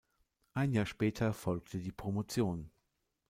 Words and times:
Ein 0.55 0.71
Jahr 0.73 0.87
später 0.87 1.31
folgte 1.31 1.77
die 1.77 1.91
Promotion. 1.91 2.71